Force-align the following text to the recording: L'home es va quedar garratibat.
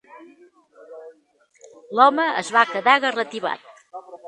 L'home 1.99 2.27
es 2.43 2.51
va 2.57 2.65
quedar 2.73 2.99
garratibat. 3.07 3.73